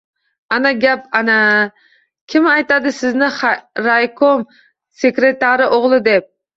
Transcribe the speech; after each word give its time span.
—Ana 0.55 0.69
gap, 0.85 1.03
ana! 1.19 1.35
Kim 2.35 2.49
aytadi 2.55 2.95
sizni 3.03 3.31
raykom 3.91 4.47
sekretarini 5.05 5.75
o‘g‘li 5.81 6.07
deb? 6.15 6.33